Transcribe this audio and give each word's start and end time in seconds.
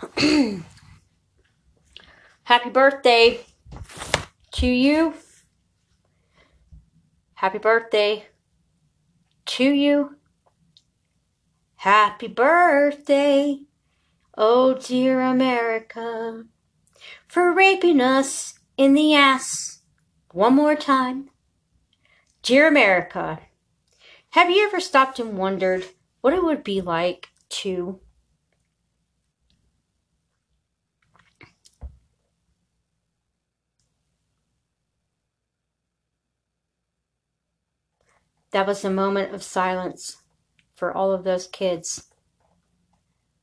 Happy 2.44 2.70
birthday 2.70 3.40
to 4.52 4.66
you. 4.66 5.14
Happy 7.34 7.58
birthday 7.58 8.26
to 9.46 9.64
you. 9.64 10.16
Happy 11.76 12.28
birthday, 12.28 13.60
oh 14.36 14.74
dear 14.74 15.20
America, 15.20 16.44
for 17.26 17.52
raping 17.52 18.00
us 18.00 18.58
in 18.76 18.94
the 18.94 19.14
ass 19.14 19.80
one 20.32 20.54
more 20.54 20.76
time. 20.76 21.30
Dear 22.42 22.68
America, 22.68 23.40
have 24.30 24.50
you 24.50 24.66
ever 24.66 24.80
stopped 24.80 25.18
and 25.18 25.36
wondered 25.36 25.84
what 26.20 26.32
it 26.32 26.42
would 26.42 26.64
be 26.64 26.80
like 26.80 27.28
to 27.50 28.00
That 38.52 38.66
was 38.66 38.84
a 38.84 38.90
moment 38.90 39.32
of 39.34 39.42
silence 39.42 40.22
for 40.74 40.92
all 40.92 41.12
of 41.12 41.24
those 41.24 41.46
kids 41.46 42.10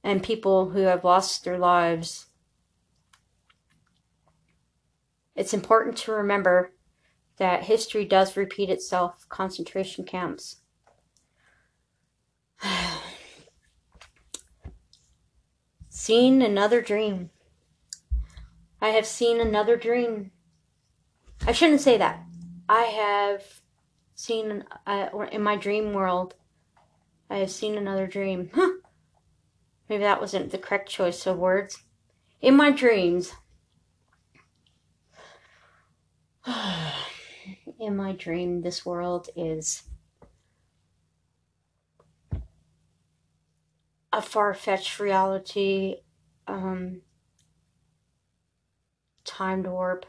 and 0.04 0.24
people 0.24 0.70
who 0.72 0.82
have 0.82 1.04
lost 1.04 1.44
their 1.44 1.58
lives. 1.58 2.28
It's 5.36 5.54
important 5.54 5.98
to 5.98 6.12
remember 6.12 6.74
that 7.38 7.64
history 7.64 8.06
does 8.06 8.36
repeat 8.36 8.70
itself, 8.70 9.28
concentration 9.30 10.04
camps. 10.04 10.58
seen 15.90 16.42
another 16.42 16.82
dream. 16.82 17.30
I 18.82 18.90
have 18.90 19.05
seen 19.05 19.40
another 19.40 19.76
dream. 19.78 20.32
I 21.46 21.52
shouldn't 21.52 21.82
say 21.82 21.98
that. 21.98 22.24
I 22.70 22.84
have 22.84 23.62
seen 24.18 24.65
uh, 24.85 25.07
in 25.32 25.41
my 25.41 25.55
dream 25.55 25.93
world. 25.93 26.35
I 27.29 27.37
have 27.37 27.51
seen 27.51 27.77
another 27.77 28.07
dream. 28.07 28.51
Huh. 28.59 28.71
Maybe 29.90 30.04
that 30.04 30.20
wasn't 30.20 30.51
the 30.51 30.57
correct 30.57 30.90
choice 30.90 31.26
of 31.26 31.37
words. 31.37 31.82
In 32.41 32.57
my 32.57 32.71
dreams. 32.71 33.32
in 37.79 37.96
my 37.96 38.12
dream, 38.12 38.63
this 38.63 38.85
world 38.85 39.29
is 39.34 39.84
a 44.12 44.21
far 44.21 44.54
fetched 44.54 44.99
reality, 44.99 46.02
um, 46.48 46.99
timed 49.24 49.68
warp, 49.68 50.05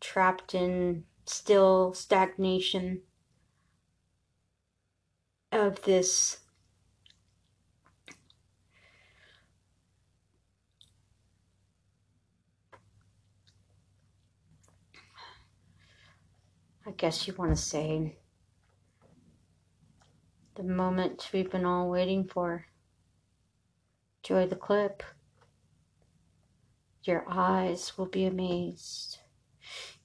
trapped 0.00 0.54
in 0.54 1.04
still 1.30 1.94
stagnation 1.94 3.02
of 5.52 5.82
this 5.82 6.38
I 16.86 16.92
guess 16.92 17.28
you 17.28 17.34
want 17.34 17.56
to 17.56 17.62
say 17.62 18.16
the 20.56 20.64
moment 20.64 21.30
we've 21.32 21.50
been 21.50 21.64
all 21.64 21.88
waiting 21.88 22.24
for. 22.24 22.66
Enjoy 24.24 24.46
the 24.46 24.56
clip. 24.56 25.02
Your 27.04 27.24
eyes 27.28 27.96
will 27.96 28.06
be 28.06 28.26
amazed 28.26 29.19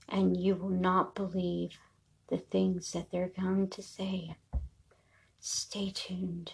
and 0.08 0.38
you 0.38 0.56
will 0.56 0.70
not 0.70 1.16
believe 1.16 1.78
the 2.30 2.38
things 2.38 2.92
that 2.94 3.12
they're 3.12 3.32
going 3.40 3.70
to 3.70 3.82
say. 3.82 4.36
Stay 5.40 5.92
tuned 5.92 6.54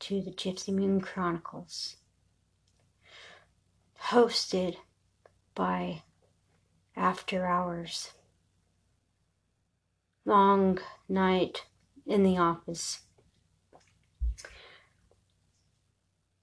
to 0.00 0.22
the 0.22 0.30
Gypsy 0.30 0.72
Moon 0.72 1.00
Chronicles, 1.00 1.96
hosted 4.10 4.76
by 5.54 6.02
After 6.96 7.46
Hours. 7.46 8.12
Long 10.24 10.78
night 11.08 11.64
in 12.06 12.22
the 12.22 12.36
office. 12.36 13.00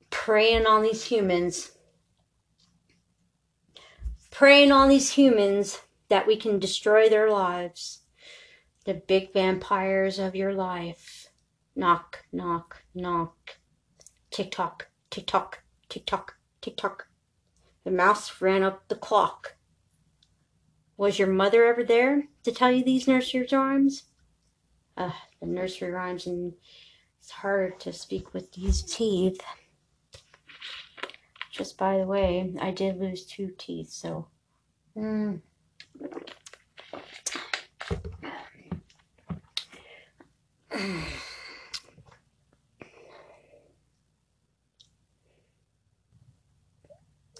Preying 0.10 0.66
on 0.66 0.82
these 0.82 1.06
humans. 1.06 1.72
Preying 4.32 4.72
on 4.72 4.90
these 4.90 5.12
humans 5.12 5.80
that 6.10 6.28
we 6.28 6.38
can 6.38 6.60
destroy 6.60 7.10
their 7.10 7.30
lives. 7.30 8.02
The 8.86 8.94
big 8.94 9.34
vampires 9.34 10.20
of 10.20 10.36
your 10.36 10.54
life. 10.54 11.30
Knock, 11.76 12.26
knock, 12.32 12.84
knock. 12.94 13.58
Tick 14.32 14.52
tock, 14.52 14.90
tick 15.10 15.28
tock, 15.28 15.64
tick 15.90 16.06
tock, 16.06 16.36
tick 16.62 16.78
tock. 16.78 17.08
The 17.84 17.92
mouse 17.92 18.42
ran 18.42 18.64
up 18.64 18.88
the 18.88 18.96
clock. 18.96 19.56
Was 20.98 21.20
your 21.20 21.28
mother 21.28 21.66
ever 21.66 21.84
there 21.84 22.28
to 22.44 22.52
tell 22.52 22.72
you 22.72 22.84
these 22.84 23.08
nursery 23.08 23.48
rhymes? 23.52 24.04
Uh, 24.96 25.12
the 25.42 25.46
nursery 25.46 25.92
rhymes, 25.92 26.26
and 26.26 26.54
it's 27.20 27.32
hard 27.32 27.80
to 27.82 27.92
speak 27.92 28.34
with 28.34 28.54
these 28.54 28.82
teeth. 28.82 29.42
Just 31.52 31.78
by 31.78 31.98
the 31.98 32.06
way, 32.06 32.54
I 32.62 32.72
did 32.72 33.00
lose 33.00 33.26
two 33.26 33.52
teeth, 33.58 33.90
so. 33.90 34.28
Mm. 34.96 35.42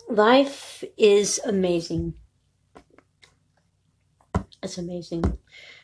Life 0.10 0.84
is 0.98 1.42
amazing. 1.46 2.14
It's 4.64 4.78
amazing 4.78 5.38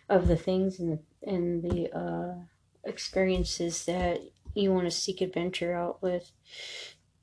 of 0.10 0.28
the 0.28 0.38
things 0.38 0.80
and 0.80 0.94
the, 0.94 1.30
and 1.30 1.64
the 1.64 1.92
uh, 1.94 2.36
experiences 2.84 3.86
that 3.86 4.22
you 4.54 4.72
want 4.72 4.86
to 4.86 4.92
seek 4.92 5.22
adventure 5.22 5.74
out 5.74 6.02
with. 6.02 6.32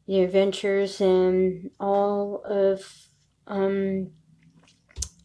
The 0.07 0.21
adventures 0.21 1.01
and 1.01 1.71
all 1.81 2.43
of 2.45 3.09
um, 3.47 4.11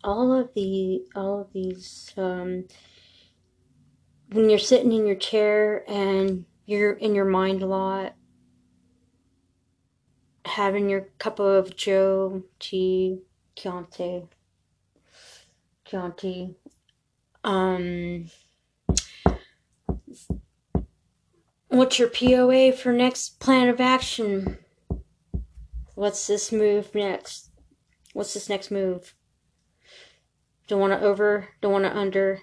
all 0.04 0.34
of 0.34 0.54
the 0.54 1.04
all 1.16 1.42
of 1.42 1.54
these 1.54 2.14
um, 2.18 2.66
when 4.32 4.50
you're 4.50 4.60
sitting 4.60 4.92
in 4.92 5.06
your 5.06 5.16
chair 5.16 5.84
and 5.88 6.46
you're 6.66 6.94
in 6.94 7.16
your 7.16 7.26
mind 7.26 7.62
a 7.62 7.66
lot 7.66 8.16
having 10.46 10.90
your 10.90 11.08
cup 11.20 11.40
of 11.40 11.76
joe 11.76 12.44
tea 12.60 13.20
chianti 13.56 14.24
chianti 15.86 16.56
um 17.44 18.26
what's 21.74 21.98
your 21.98 22.10
poa 22.10 22.72
for 22.72 22.94
next 22.94 23.40
plan 23.40 23.68
of 23.68 23.82
action? 23.82 24.60
What's 25.96 26.28
this 26.28 26.52
move 26.52 26.94
next? 26.94 27.50
What's 28.14 28.34
this 28.36 28.48
next 28.48 28.70
move 28.70 29.16
don't 30.68 30.80
want 30.80 30.94
to 30.94 31.06
over, 31.06 31.50
don't 31.62 31.72
want 31.72 31.86
to 31.86 31.96
under. 31.96 32.42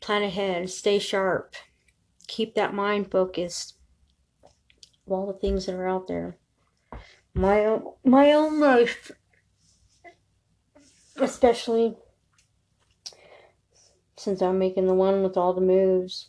Plan 0.00 0.22
ahead. 0.22 0.70
Stay 0.70 0.98
sharp. 0.98 1.54
Keep 2.26 2.54
that 2.54 2.74
mind 2.74 3.10
focused. 3.10 3.74
All 5.06 5.26
the 5.26 5.38
things 5.38 5.66
that 5.66 5.74
are 5.74 5.88
out 5.88 6.06
there. 6.06 6.36
My 7.34 7.64
own, 7.64 7.92
my 8.04 8.32
own 8.32 8.60
life, 8.60 9.10
especially 11.16 11.96
since 14.16 14.42
I'm 14.42 14.58
making 14.58 14.86
the 14.86 14.94
one 14.94 15.22
with 15.22 15.36
all 15.36 15.52
the 15.52 15.60
moves. 15.60 16.28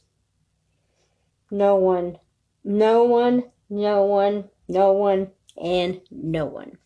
No 1.51 1.75
one, 1.75 2.17
no 2.63 3.03
one, 3.03 3.45
no 3.69 4.03
one, 4.03 4.49
no 4.67 4.91
one, 4.91 5.31
and 5.61 6.01
no 6.11 6.45
one. 6.45 6.77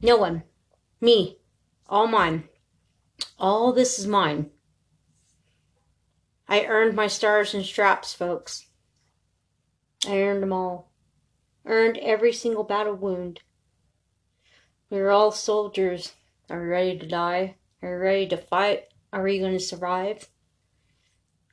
No 0.00 0.16
one. 0.16 0.42
Me. 1.00 1.38
All 1.88 2.06
mine. 2.06 2.48
All 3.38 3.72
this 3.72 3.98
is 3.98 4.06
mine. 4.06 4.50
I 6.48 6.64
earned 6.64 6.96
my 6.96 7.06
stars 7.06 7.54
and 7.54 7.64
straps, 7.64 8.14
folks. 8.14 8.66
I 10.06 10.18
earned 10.18 10.42
them 10.42 10.52
all. 10.52 10.90
Earned 11.66 11.98
every 11.98 12.32
single 12.32 12.64
battle 12.64 12.94
wound. 12.94 13.40
We're 14.90 15.10
all 15.10 15.30
soldiers. 15.32 16.14
Are 16.48 16.60
we 16.60 16.66
ready 16.66 16.98
to 16.98 17.06
die? 17.06 17.56
Are 17.82 17.90
we 17.90 17.96
ready 17.96 18.26
to 18.28 18.36
fight? 18.36 18.84
Are 19.12 19.22
we 19.22 19.38
going 19.38 19.52
to 19.52 19.60
survive? 19.60 20.28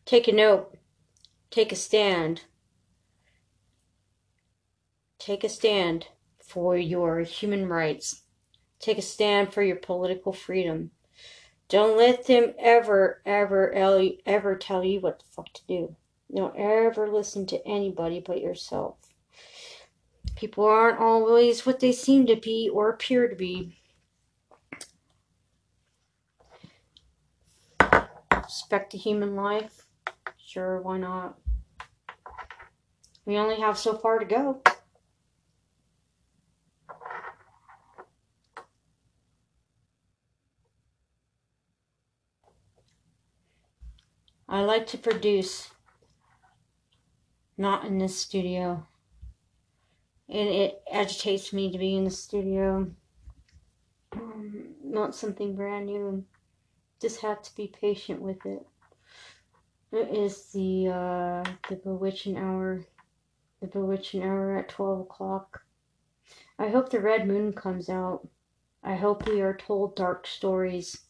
Take 0.06 0.28
a 0.28 0.32
note. 0.32 0.78
Take 1.52 1.72
a 1.72 1.76
stand. 1.76 2.44
Take 5.20 5.44
a 5.44 5.50
stand 5.50 6.08
for 6.42 6.78
your 6.78 7.22
human 7.22 7.68
rights. 7.68 8.24
Take 8.80 8.98
a 8.98 9.02
stand 9.02 9.54
for 9.54 9.64
your 9.64 9.78
political 9.78 10.32
freedom. 10.32 10.92
Don't 11.68 11.98
let 11.98 12.28
them 12.28 12.54
ever, 12.60 13.22
ever, 13.26 13.74
ever 14.26 14.56
tell 14.56 14.84
you 14.84 15.00
what 15.00 15.20
the 15.20 15.26
fuck 15.32 15.52
to 15.54 15.66
do. 15.68 15.96
Don't 16.34 16.56
ever 16.56 17.10
listen 17.10 17.46
to 17.48 17.68
anybody 17.68 18.20
but 18.20 18.42
yourself. 18.42 18.98
People 20.36 20.66
aren't 20.66 21.00
always 21.00 21.66
what 21.66 21.80
they 21.80 21.92
seem 21.92 22.28
to 22.28 22.36
be 22.36 22.70
or 22.72 22.90
appear 22.90 23.28
to 23.28 23.36
be. 23.36 23.78
Respect 28.32 28.92
the 28.92 28.98
human 28.98 29.36
life? 29.36 29.86
Sure, 30.38 30.82
why 30.82 30.98
not? 30.98 31.38
We 33.26 33.38
only 33.38 33.60
have 33.60 33.78
so 33.78 33.98
far 33.98 34.20
to 34.20 34.26
go. 34.26 34.62
I 44.48 44.55
like 44.66 44.88
to 44.88 44.98
produce, 44.98 45.70
not 47.58 47.86
in 47.86 47.98
this 47.98 48.18
studio. 48.18 48.86
And 50.28 50.50
it 50.50 50.82
agitates 50.92 51.54
me 51.54 51.72
to 51.72 51.78
be 51.78 51.96
in 51.96 52.04
the 52.04 52.12
studio. 52.12 52.92
Um, 54.14 54.76
not 54.84 55.16
something 55.16 55.56
brand 55.56 55.86
new. 55.86 56.26
Just 57.02 57.22
have 57.22 57.42
to 57.44 57.56
be 57.56 57.68
patient 57.68 58.22
with 58.22 58.46
it. 58.46 58.66
It 59.92 60.10
is 60.14 60.52
the 60.52 60.88
uh, 60.88 61.50
the 61.70 61.76
bewitching 61.76 62.38
hour. 62.38 62.86
The 63.62 63.68
bewitching 63.68 64.24
hour 64.24 64.58
at 64.58 64.70
twelve 64.70 65.02
o'clock. 65.02 65.62
I 66.58 66.70
hope 66.70 66.90
the 66.90 67.00
red 67.00 67.28
moon 67.28 67.54
comes 67.54 67.90
out. 67.90 68.28
I 68.84 68.96
hope 68.96 69.28
we 69.28 69.42
are 69.42 69.56
told 69.56 69.96
dark 69.96 70.28
stories 70.28 71.06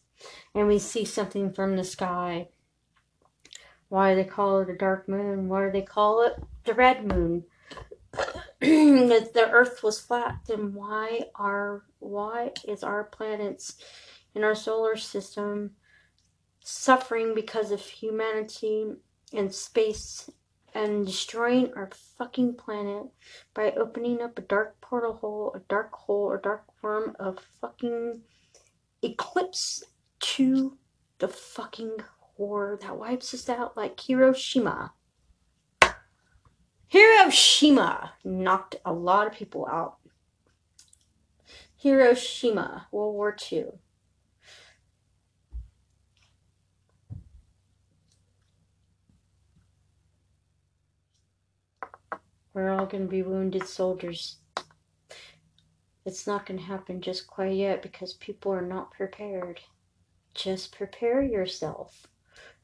and 0.54 0.66
we 0.66 0.78
see 0.78 1.04
something 1.04 1.52
from 1.52 1.76
the 1.76 1.84
sky. 1.84 2.48
Why 3.88 4.14
they 4.14 4.24
call 4.24 4.60
it 4.60 4.70
a 4.70 4.76
dark 4.76 5.08
moon? 5.08 5.48
Why 5.48 5.66
do 5.66 5.70
they 5.70 5.82
call 5.82 6.22
it 6.22 6.34
the 6.64 6.74
red 6.74 7.06
moon? 7.06 7.44
if 8.60 9.32
the 9.32 9.48
earth 9.50 9.82
was 9.82 10.00
flat, 10.00 10.40
then 10.46 10.74
why 10.74 11.26
are 11.34 11.84
why 11.98 12.52
is 12.66 12.82
our 12.82 13.04
planets 13.04 13.76
in 14.34 14.42
our 14.44 14.54
solar 14.54 14.96
system 14.96 15.72
suffering 16.60 17.34
because 17.34 17.70
of 17.70 17.80
humanity 17.80 18.86
and 19.32 19.54
space 19.54 20.30
and 20.74 21.06
destroying 21.06 21.72
our 21.74 21.90
fucking 22.18 22.54
planet 22.54 23.04
by 23.54 23.70
opening 23.72 24.20
up 24.20 24.38
a 24.38 24.42
dark 24.42 24.80
portal 24.80 25.14
hole, 25.14 25.52
a 25.54 25.60
dark 25.68 25.92
hole, 25.92 26.32
a 26.32 26.38
dark 26.38 26.64
worm 26.82 27.14
of 27.18 27.38
fucking 27.60 28.20
eclipse 29.02 29.84
to 30.18 30.76
the 31.18 31.28
fucking 31.28 31.98
war 32.38 32.78
that 32.80 32.98
wipes 32.98 33.32
us 33.34 33.48
out 33.48 33.76
like 33.76 33.98
Hiroshima. 33.98 34.92
Hiroshima 36.88 38.12
knocked 38.24 38.76
a 38.84 38.92
lot 38.92 39.26
of 39.26 39.32
people 39.32 39.66
out. 39.66 39.96
Hiroshima, 41.76 42.86
World 42.90 43.14
War 43.14 43.36
II. 43.52 43.66
We're 52.54 52.70
all 52.70 52.86
going 52.86 53.04
to 53.04 53.10
be 53.10 53.22
wounded 53.22 53.68
soldiers. 53.68 54.38
It's 56.06 56.26
not 56.26 56.46
going 56.46 56.58
to 56.58 56.64
happen 56.64 57.02
just 57.02 57.26
quite 57.26 57.52
yet 57.52 57.82
because 57.82 58.14
people 58.14 58.52
are 58.52 58.62
not 58.62 58.92
prepared. 58.92 59.60
Just 60.32 60.74
prepare 60.74 61.20
yourself 61.20 62.06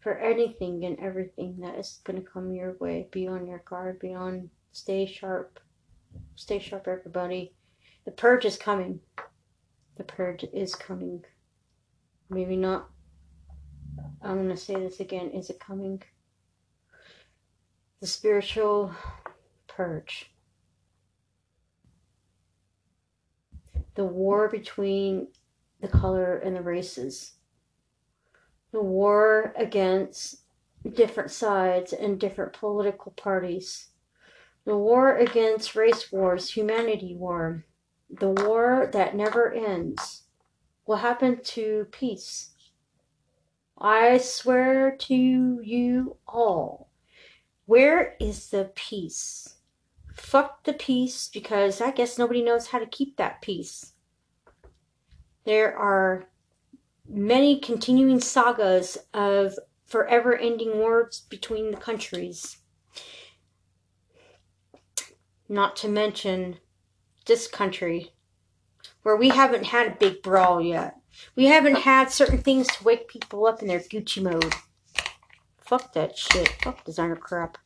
for 0.02 0.18
anything 0.18 0.84
and 0.84 0.98
everything 0.98 1.60
that 1.60 1.78
is 1.78 2.00
going 2.04 2.20
to 2.20 2.28
come 2.28 2.52
your 2.52 2.76
way. 2.80 3.06
Be 3.12 3.28
on 3.28 3.46
your 3.46 3.62
guard, 3.64 4.00
be 4.00 4.12
on, 4.12 4.50
stay 4.72 5.06
sharp. 5.06 5.60
Stay 6.34 6.58
sharp, 6.58 6.88
everybody. 6.88 7.54
The 8.04 8.10
purge 8.10 8.44
is 8.44 8.56
coming. 8.56 9.00
The 9.96 10.02
purge 10.02 10.44
is 10.52 10.74
coming. 10.74 11.24
Maybe 12.28 12.56
not. 12.56 12.90
I'm 14.20 14.36
going 14.36 14.48
to 14.48 14.56
say 14.56 14.74
this 14.74 14.98
again. 14.98 15.30
Is 15.30 15.50
it 15.50 15.60
coming? 15.60 16.02
The 18.00 18.06
spiritual 18.08 18.92
purge. 19.68 20.32
The 23.94 24.04
war 24.04 24.48
between 24.48 25.28
the 25.80 25.88
color 25.88 26.38
and 26.38 26.56
the 26.56 26.62
races 26.62 27.34
the 28.72 28.82
war 28.82 29.52
against 29.56 30.42
different 30.94 31.30
sides 31.30 31.92
and 31.92 32.18
different 32.18 32.52
political 32.52 33.12
parties, 33.12 33.88
the 34.64 34.76
war 34.76 35.16
against 35.16 35.76
race 35.76 36.10
wars, 36.10 36.50
humanity 36.50 37.14
war, 37.14 37.64
the 38.10 38.30
war 38.30 38.88
that 38.92 39.14
never 39.14 39.52
ends. 39.52 40.22
What 40.84 41.00
happened 41.00 41.44
to 41.44 41.86
peace? 41.92 42.50
I 43.78 44.18
swear 44.18 44.96
to 44.96 45.60
you 45.62 46.16
all, 46.26 46.88
where 47.66 48.16
is 48.20 48.50
the 48.50 48.70
peace? 48.74 49.56
Fuck 50.14 50.64
the 50.64 50.72
peace 50.72 51.28
because 51.32 51.80
I 51.80 51.90
guess 51.90 52.18
nobody 52.18 52.42
knows 52.42 52.68
how 52.68 52.78
to 52.78 52.86
keep 52.86 53.16
that 53.16 53.42
peace. 53.42 53.92
There 55.44 55.76
are 55.76 56.28
many 57.08 57.58
continuing 57.58 58.20
sagas 58.20 58.98
of 59.12 59.58
forever 59.86 60.36
ending 60.36 60.78
wars 60.78 61.22
between 61.28 61.70
the 61.70 61.76
countries. 61.76 62.58
Not 65.48 65.76
to 65.76 65.88
mention 65.88 66.56
this 67.26 67.46
country, 67.46 68.12
where 69.02 69.16
we 69.16 69.28
haven't 69.28 69.66
had 69.66 69.86
a 69.86 69.96
big 69.96 70.22
brawl 70.22 70.60
yet. 70.60 70.96
We 71.36 71.46
haven't 71.46 71.78
had 71.78 72.10
certain 72.10 72.38
things 72.38 72.66
to 72.68 72.84
wake 72.84 73.08
people 73.08 73.46
up 73.46 73.60
in 73.60 73.68
their 73.68 73.80
Gucci 73.80 74.22
mode. 74.22 74.54
Fuck 75.58 75.92
that 75.92 76.16
shit. 76.16 76.48
Fuck 76.62 76.84
designer 76.84 77.16
crap. 77.16 77.58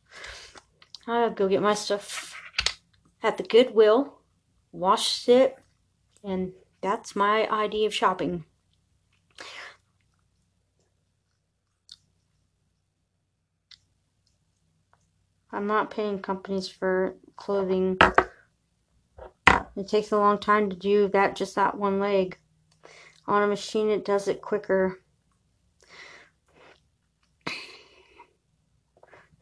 I'll 1.06 1.30
go 1.30 1.48
get 1.48 1.62
my 1.62 1.74
stuff 1.74 2.34
at 3.22 3.36
the 3.36 3.44
Goodwill, 3.44 4.18
wash 4.72 5.28
it, 5.28 5.56
and 6.24 6.52
that's 6.80 7.14
my 7.14 7.48
idea 7.48 7.86
of 7.86 7.94
shopping. 7.94 8.44
I'm 15.56 15.66
not 15.66 15.90
paying 15.90 16.18
companies 16.18 16.68
for 16.68 17.16
clothing. 17.36 17.96
It 19.74 19.88
takes 19.88 20.12
a 20.12 20.18
long 20.18 20.38
time 20.38 20.68
to 20.68 20.76
do 20.76 21.08
that, 21.08 21.34
just 21.34 21.54
that 21.54 21.78
one 21.78 21.98
leg. 21.98 22.36
On 23.26 23.42
a 23.42 23.46
machine, 23.46 23.88
it 23.88 24.04
does 24.04 24.28
it 24.28 24.42
quicker. 24.42 25.00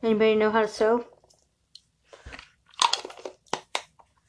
Anybody 0.04 0.36
know 0.36 0.52
how 0.52 0.62
to 0.62 0.68
sew? 0.68 1.04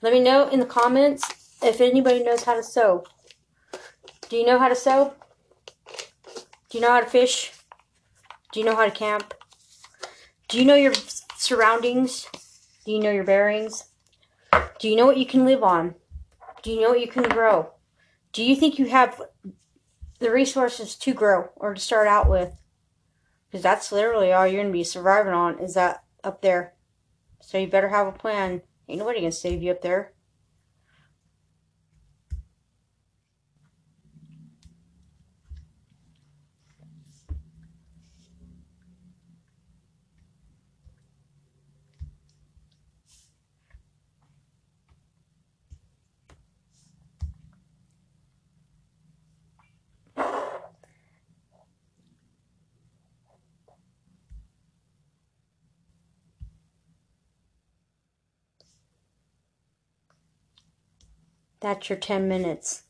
Let 0.01 0.11
me 0.11 0.21
know 0.21 0.49
in 0.49 0.59
the 0.59 0.65
comments 0.65 1.55
if 1.61 1.81
anybody 1.81 2.23
knows 2.23 2.45
how 2.45 2.55
to 2.55 2.63
sew. 2.63 3.03
Do 4.27 4.37
you 4.37 4.45
know 4.47 4.57
how 4.57 4.69
to 4.69 4.75
sew? 4.75 5.13
Do 5.85 6.79
you 6.79 6.81
know 6.81 6.89
how 6.89 7.01
to 7.01 7.05
fish? 7.05 7.51
Do 8.51 8.59
you 8.59 8.65
know 8.65 8.75
how 8.75 8.85
to 8.85 8.91
camp? 8.91 9.35
Do 10.47 10.57
you 10.57 10.65
know 10.65 10.75
your 10.75 10.93
surroundings? 11.37 12.27
Do 12.85 12.91
you 12.91 12.99
know 12.99 13.11
your 13.11 13.23
bearings? 13.23 13.85
Do 14.79 14.89
you 14.89 14.95
know 14.95 15.05
what 15.05 15.17
you 15.17 15.25
can 15.25 15.45
live 15.45 15.63
on? 15.63 15.95
Do 16.63 16.71
you 16.71 16.81
know 16.81 16.89
what 16.89 17.01
you 17.01 17.07
can 17.07 17.23
grow? 17.23 17.71
Do 18.33 18.43
you 18.43 18.55
think 18.55 18.79
you 18.79 18.87
have 18.87 19.21
the 20.19 20.31
resources 20.31 20.95
to 20.95 21.13
grow 21.13 21.49
or 21.55 21.73
to 21.73 21.79
start 21.79 22.07
out 22.07 22.29
with? 22.29 22.53
Because 23.47 23.63
that's 23.63 23.91
literally 23.91 24.33
all 24.33 24.45
you're 24.47 24.61
going 24.61 24.73
to 24.73 24.77
be 24.77 24.83
surviving 24.83 25.33
on 25.33 25.59
is 25.59 25.75
that 25.75 26.03
up 26.23 26.41
there. 26.41 26.73
So 27.41 27.57
you 27.57 27.67
better 27.67 27.89
have 27.89 28.07
a 28.07 28.11
plan. 28.11 28.61
Ain't 28.89 28.99
nobody 28.99 29.19
going 29.21 29.31
to 29.31 29.37
save 29.37 29.61
you 29.61 29.71
up 29.71 29.81
there. 29.81 30.13
That's 61.65 61.89
your 61.89 61.97
10 61.97 62.27
minutes. 62.27 62.83